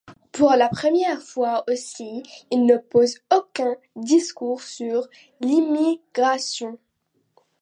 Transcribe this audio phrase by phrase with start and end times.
[0.31, 5.07] Pour la première fois aussi, il ne pose aucun discours sur
[5.41, 6.79] l’immigration.